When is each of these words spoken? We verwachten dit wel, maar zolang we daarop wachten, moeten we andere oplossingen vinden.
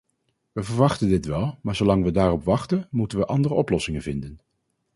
We 0.51 0.63
verwachten 0.63 1.09
dit 1.09 1.25
wel, 1.25 1.57
maar 1.61 1.75
zolang 1.75 2.03
we 2.03 2.11
daarop 2.11 2.43
wachten, 2.43 2.87
moeten 2.91 3.17
we 3.17 3.25
andere 3.25 3.53
oplossingen 3.53 4.01
vinden. 4.01 4.39